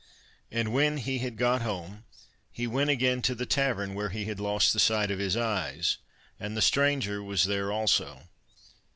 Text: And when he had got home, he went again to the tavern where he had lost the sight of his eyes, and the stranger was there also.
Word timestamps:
And 0.51 0.73
when 0.73 0.97
he 0.97 1.19
had 1.19 1.37
got 1.37 1.61
home, 1.61 2.05
he 2.51 2.65
went 2.65 2.89
again 2.89 3.21
to 3.21 3.35
the 3.35 3.45
tavern 3.45 3.93
where 3.93 4.09
he 4.09 4.25
had 4.25 4.39
lost 4.39 4.73
the 4.73 4.79
sight 4.79 5.11
of 5.11 5.19
his 5.19 5.37
eyes, 5.37 5.97
and 6.39 6.57
the 6.57 6.61
stranger 6.63 7.21
was 7.21 7.43
there 7.43 7.71
also. 7.71 8.23